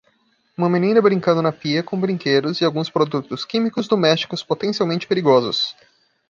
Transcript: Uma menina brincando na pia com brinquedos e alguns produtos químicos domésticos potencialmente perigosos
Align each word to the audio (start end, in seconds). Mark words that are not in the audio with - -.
Uma 0.57 0.67
menina 0.67 0.99
brincando 0.99 1.43
na 1.43 1.51
pia 1.51 1.83
com 1.83 1.99
brinquedos 2.01 2.59
e 2.59 2.65
alguns 2.65 2.89
produtos 2.89 3.45
químicos 3.45 3.87
domésticos 3.87 4.41
potencialmente 4.41 5.05
perigosos 5.05 5.75